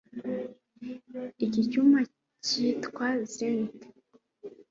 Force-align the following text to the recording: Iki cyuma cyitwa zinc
Iki 1.45 1.61
cyuma 1.71 1.99
cyitwa 2.45 3.07
zinc 3.31 3.77